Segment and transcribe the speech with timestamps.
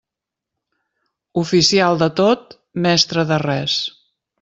[1.43, 2.59] Oficial de tot,
[2.89, 3.83] mestre de res.